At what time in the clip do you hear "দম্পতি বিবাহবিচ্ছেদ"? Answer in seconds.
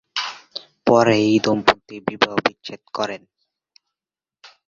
1.45-2.81